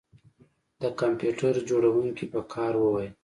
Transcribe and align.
د 0.81 0.83
کمپیوټر 0.99 1.53
جوړونکي 1.69 2.25
په 2.33 2.39
قهر 2.51 2.73
وویل 2.79 3.13